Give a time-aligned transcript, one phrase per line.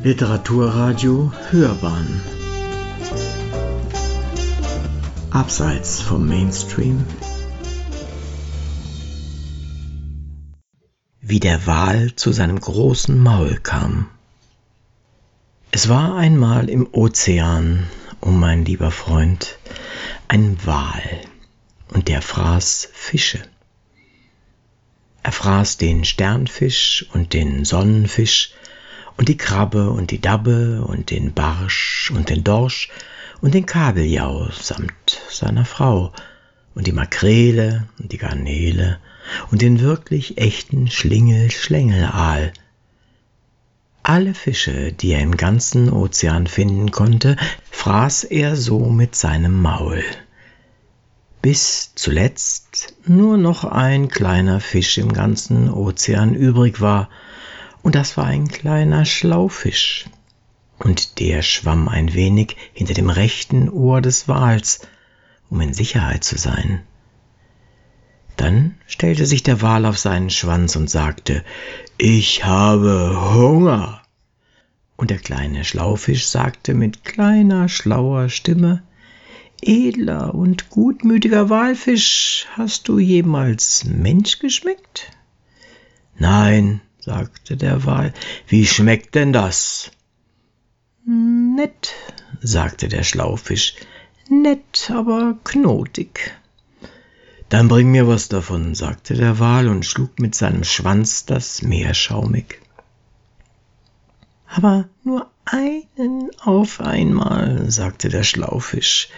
[0.00, 2.20] Literaturradio Hörbahn
[5.30, 7.04] Abseits vom Mainstream
[11.20, 14.08] Wie der Wal zu seinem großen Maul kam.
[15.72, 17.88] Es war einmal im Ozean,
[18.20, 19.58] oh mein lieber Freund,
[20.28, 21.02] ein Wal,
[21.88, 23.42] und der fraß Fische.
[25.24, 28.52] Er fraß den Sternfisch und den Sonnenfisch
[29.18, 32.88] und die Krabbe und die Dabbe und den Barsch und den Dorsch
[33.42, 36.12] und den Kabeljau samt seiner Frau
[36.74, 38.98] und die Makrele und die Garnele
[39.50, 42.52] und den wirklich echten Schlingel-Schlängelaal.
[44.02, 47.36] Alle Fische, die er im ganzen Ozean finden konnte,
[47.70, 50.02] fraß er so mit seinem Maul
[51.42, 57.08] bis zuletzt nur noch ein kleiner Fisch im ganzen Ozean übrig war,
[57.82, 60.06] und das war ein kleiner Schlaufisch,
[60.78, 64.80] und der schwamm ein wenig hinter dem rechten Ohr des Wals,
[65.50, 66.82] um in Sicherheit zu sein.
[68.36, 71.44] Dann stellte sich der Wal auf seinen Schwanz und sagte,
[71.96, 74.02] Ich habe Hunger.
[74.96, 78.82] Und der kleine Schlaufisch sagte mit kleiner, schlauer Stimme,
[79.60, 85.10] Edler und gutmütiger Walfisch, hast du jemals Mensch geschmeckt?
[86.16, 88.12] Nein, sagte der Wal,
[88.48, 89.90] wie schmeckt denn das?
[91.06, 91.94] Nett,
[92.42, 93.76] sagte der Schlaufisch,
[94.28, 96.38] nett, aber knotig.
[97.48, 101.94] Dann bring mir was davon, sagte der Wal und schlug mit seinem Schwanz das Meer
[101.94, 102.60] schaumig.
[104.46, 109.08] Aber nur einen auf einmal, sagte der Schlaufisch,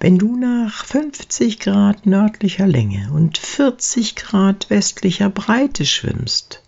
[0.00, 6.63] wenn du nach 50 Grad nördlicher Länge und 40 Grad westlicher Breite schwimmst,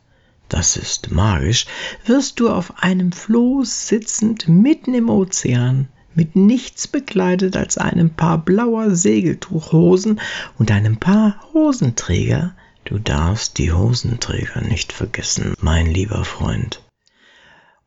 [0.49, 1.67] das ist magisch,
[2.05, 8.39] wirst du auf einem Floß sitzend mitten im Ozean, mit nichts bekleidet als einem Paar
[8.39, 10.21] blauer Segeltuchhosen
[10.59, 12.55] und einem Paar Hosenträger.
[12.85, 16.83] Du darfst die Hosenträger nicht vergessen, mein lieber Freund.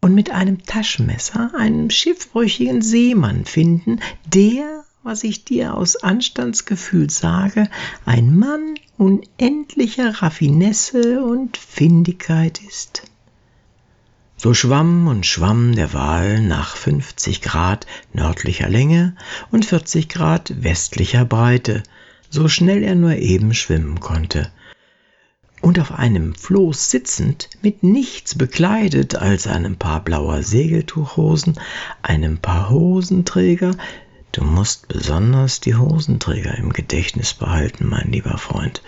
[0.01, 7.69] Und mit einem Taschenmesser einen schiffbrüchigen Seemann finden, der was ich dir aus Anstandsgefühl sage,
[8.05, 13.03] ein Mann unendlicher Raffinesse und Findigkeit ist.
[14.35, 19.15] So schwamm und schwamm der Wal nach 50 Grad nördlicher Länge
[19.51, 21.83] und 40 Grad westlicher Breite,
[22.29, 24.51] so schnell er nur eben schwimmen konnte.
[25.61, 31.57] Und auf einem Floß sitzend, mit nichts bekleidet als einem Paar blauer Segeltuchhosen,
[32.01, 33.75] einem Paar Hosenträger,
[34.31, 38.83] Du musst besonders die Hosenträger im Gedächtnis behalten, mein lieber Freund.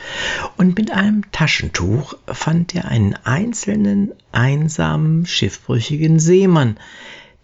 [0.58, 6.78] Und mit einem Taschentuch fand er einen einzelnen, einsamen, schiffbrüchigen Seemann,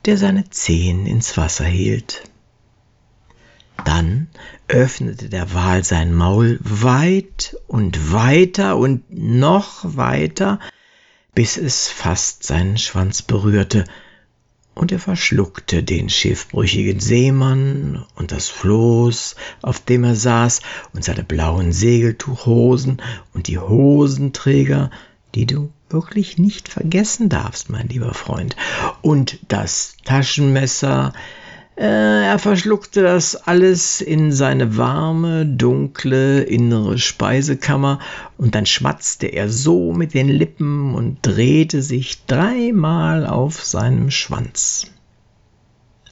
[0.06, 2.24] der seine Zehen ins Wasser hielt.
[3.84, 4.28] Dann
[4.68, 10.60] öffnete der Wal sein Maul weit und weiter und noch weiter,
[11.34, 13.86] bis es fast seinen Schwanz berührte,
[14.78, 20.62] und er verschluckte den schiffbrüchigen Seemann und das Floß, auf dem er saß,
[20.94, 23.02] und seine blauen Segeltuchhosen
[23.34, 24.92] und die Hosenträger,
[25.34, 28.56] die du wirklich nicht vergessen darfst, mein lieber Freund,
[29.02, 31.14] und das Taschenmesser,
[31.84, 38.00] er verschluckte das alles in seine warme, dunkle innere Speisekammer,
[38.38, 44.92] und dann schmatzte er so mit den Lippen und drehte sich dreimal auf seinem Schwanz.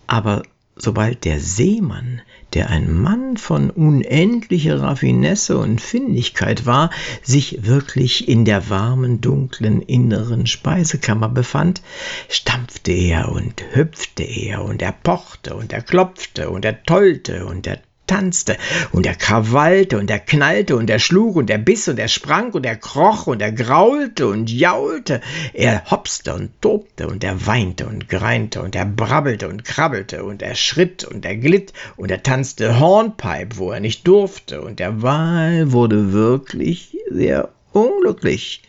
[0.07, 0.43] Aber
[0.75, 2.21] sobald der Seemann
[2.55, 6.89] der ein Mann von unendlicher Raffinesse und Findigkeit war,
[7.21, 11.81] sich wirklich in der warmen, dunklen inneren Speisekammer befand,
[12.29, 17.67] stampfte er und hüpfte er und er pochte und er klopfte und er tollte und
[17.67, 18.57] er tanzte
[18.91, 22.51] und er krawallte und er knallte und er schlug und er biss und er sprang
[22.51, 25.21] und er kroch und er graulte und jaulte.
[25.53, 30.41] Er hopste und tobte und er weinte und greinte und er brabbelte und krabbelte und
[30.41, 35.01] er schritt und er glitt und er tanzte Hornpipe, wo er nicht durfte und der
[35.01, 38.61] Wal wurde wirklich sehr unglücklich.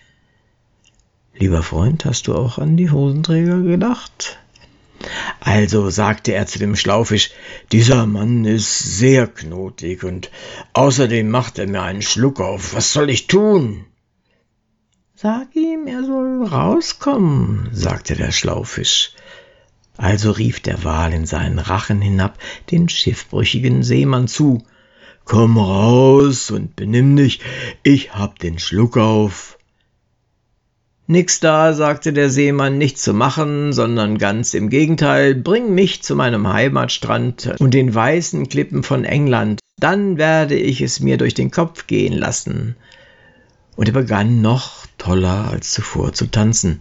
[1.38, 4.38] Lieber Freund, hast du auch an die Hosenträger gedacht?
[5.46, 7.30] Also sagte er zu dem Schlaufisch,
[7.70, 10.32] dieser Mann ist sehr knotig und
[10.72, 12.74] außerdem macht er mir einen Schluck auf.
[12.74, 13.84] Was soll ich tun?
[15.14, 19.12] Sag ihm, er soll rauskommen, sagte der Schlaufisch.
[19.96, 22.40] Also rief der Wal in seinen Rachen hinab
[22.72, 24.66] den schiffbrüchigen Seemann zu.
[25.24, 27.38] Komm raus und benimm dich,
[27.84, 29.55] ich hab den Schluck auf.
[31.08, 36.16] Nix da, sagte der Seemann, nichts zu machen, sondern ganz im Gegenteil, bring mich zu
[36.16, 41.52] meinem Heimatstrand und den weißen Klippen von England, dann werde ich es mir durch den
[41.52, 42.74] Kopf gehen lassen.
[43.76, 46.78] Und er begann noch toller als zuvor zu tanzen.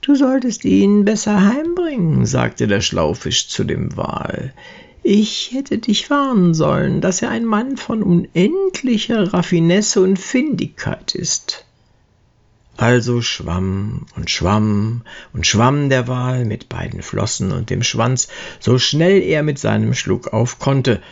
[0.00, 4.54] Du solltest ihn besser heimbringen, sagte der Schlaufisch zu dem Wal.
[5.02, 11.66] Ich hätte dich warnen sollen, dass er ein Mann von unendlicher Raffinesse und Findigkeit ist.
[12.76, 15.02] Also schwamm und schwamm
[15.32, 18.28] und schwamm der Wal mit beiden Flossen und dem Schwanz,
[18.60, 21.02] so schnell er mit seinem Schluck auf konnte,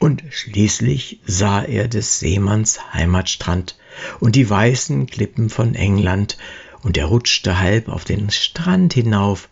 [0.00, 3.76] und schließlich sah er des Seemanns Heimatstrand
[4.20, 6.36] und die weißen Klippen von England,
[6.82, 9.48] und er rutschte halb auf den Strand hinauf,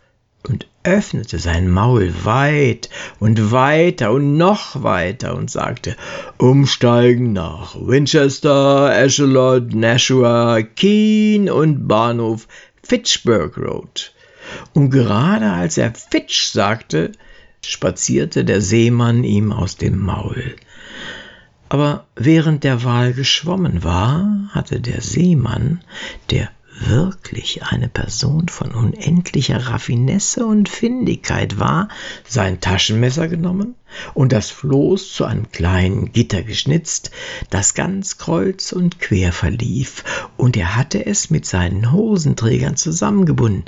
[0.47, 2.89] und öffnete sein Maul weit
[3.19, 5.95] und weiter und noch weiter und sagte,
[6.37, 12.47] Umsteigen nach Winchester, Echelon, Nashua, Keene und Bahnhof
[12.83, 14.13] Fitchburg Road.
[14.73, 17.13] Und gerade als er Fitch sagte,
[17.65, 20.55] spazierte der Seemann ihm aus dem Maul.
[21.69, 25.81] Aber während der Wal geschwommen war, hatte der Seemann,
[26.29, 26.49] der
[26.79, 31.89] wirklich eine Person von unendlicher Raffinesse und Findigkeit war,
[32.27, 33.75] sein Taschenmesser genommen
[34.13, 37.11] und das Floß zu einem kleinen Gitter geschnitzt,
[37.49, 40.03] das ganz kreuz und quer verlief,
[40.37, 43.65] und er hatte es mit seinen Hosenträgern zusammengebunden.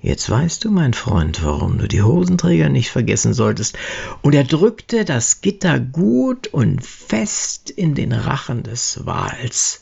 [0.00, 3.78] Jetzt weißt du, mein Freund, warum du die Hosenträger nicht vergessen solltest.
[4.20, 9.80] Und er drückte das Gitter gut und fest in den Rachen des Wals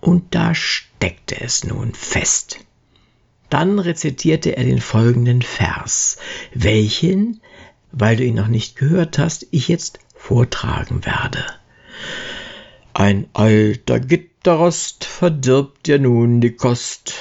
[0.00, 2.58] und da steckte es nun fest.
[3.50, 6.18] Dann rezitierte er den folgenden Vers,
[6.52, 7.40] welchen,
[7.92, 11.44] weil du ihn noch nicht gehört hast, ich jetzt vortragen werde.
[12.92, 17.14] Ein alter Gitterrost verdirbt dir nun die Kost.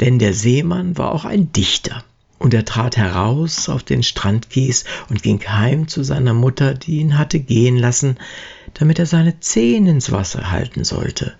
[0.00, 2.04] Denn der Seemann war auch ein Dichter,
[2.38, 7.18] und er trat heraus auf den Strandkies und ging heim zu seiner Mutter, die ihn
[7.18, 8.18] hatte gehen lassen,
[8.74, 11.34] damit er seine Zehen ins Wasser halten sollte.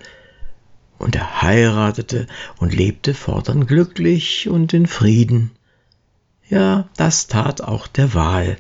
[0.99, 2.27] Und er heiratete
[2.59, 5.51] und lebte fortan glücklich und in Frieden.
[6.49, 8.57] Ja, das tat auch der Wal.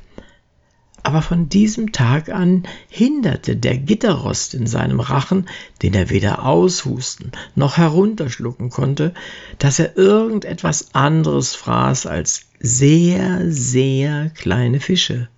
[1.06, 5.48] Aber von diesem Tag an hinderte der Gitterrost in seinem Rachen,
[5.80, 9.14] den er weder aushusten noch herunterschlucken konnte,
[9.60, 15.28] dass er irgendetwas anderes fraß als sehr, sehr kleine Fische.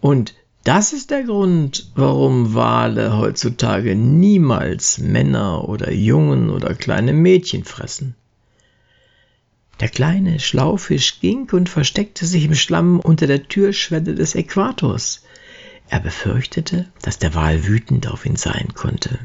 [0.00, 0.32] Und
[0.64, 8.14] das ist der Grund, warum Wale heutzutage niemals Männer oder Jungen oder kleine Mädchen fressen.
[9.80, 15.22] Der kleine Schlaufisch ging und versteckte sich im Schlamm unter der Türschwelle des Äquators.
[15.88, 19.18] Er befürchtete, dass der Wal wütend auf ihn sein konnte.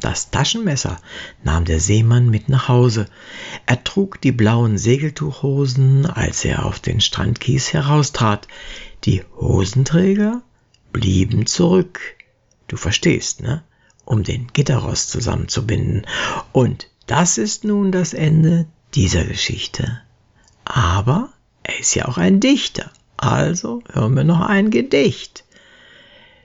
[0.00, 0.98] Das Taschenmesser
[1.42, 3.06] nahm der Seemann mit nach Hause.
[3.66, 8.48] Er trug die blauen Segeltuchhosen, als er auf den Strandkies heraustrat.
[9.04, 10.42] Die Hosenträger
[10.92, 12.00] blieben zurück.
[12.66, 13.62] Du verstehst, ne?
[14.06, 16.06] Um den Gitterrost zusammenzubinden.
[16.52, 20.00] Und das ist nun das Ende dieser Geschichte.
[20.64, 21.30] Aber
[21.64, 22.92] er ist ja auch ein Dichter.
[23.16, 25.42] Also hören wir noch ein Gedicht.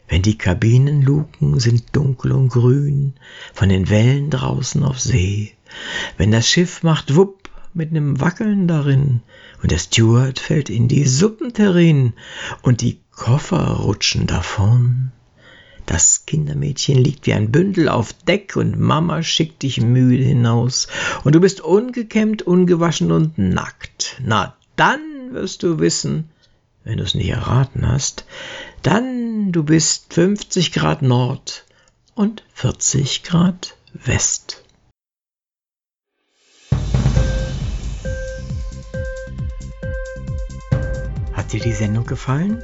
[0.08, 3.14] Wenn die Kabinenluken sind dunkel und grün
[3.54, 5.54] von den Wellen draußen auf See,
[6.18, 9.22] wenn das Schiff macht Wupp mit nem Wackeln darin
[9.62, 12.14] und der Steward fällt in die Suppenterrin
[12.64, 15.12] und die Koffer rutschen davon.
[15.86, 20.88] Das Kindermädchen liegt wie ein Bündel auf Deck und Mama schickt dich müde hinaus
[21.24, 24.20] und du bist ungekämmt, ungewaschen und nackt.
[24.24, 26.30] Na, dann wirst du wissen,
[26.84, 28.26] wenn du es nicht erraten hast,
[28.82, 31.66] dann du bist 50 Grad Nord
[32.16, 34.64] und 40 Grad West.
[41.34, 42.64] Hat dir die Sendung gefallen?